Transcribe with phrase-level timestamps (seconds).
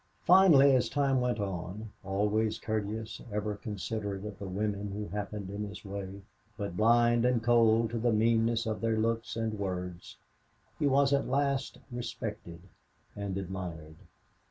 [0.23, 5.63] Finally, as time went on, always courteous, even considerate of the women who happened in
[5.63, 6.23] his way,
[6.57, 10.17] but blind and cold to the meaning of their looks and words,
[10.79, 12.61] he was at last respected
[13.15, 13.97] and admired.